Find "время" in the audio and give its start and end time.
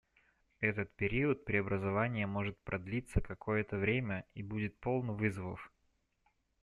3.77-4.25